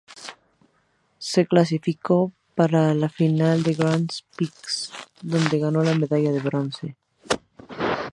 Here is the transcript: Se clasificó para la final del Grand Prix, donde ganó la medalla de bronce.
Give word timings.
Se 1.19 1.45
clasificó 1.45 2.31
para 2.55 2.95
la 2.95 3.07
final 3.07 3.61
del 3.61 3.75
Grand 3.75 4.09
Prix, 4.35 4.91
donde 5.21 5.59
ganó 5.59 5.83
la 5.83 5.93
medalla 5.93 6.31
de 6.31 6.39
bronce. 6.39 6.95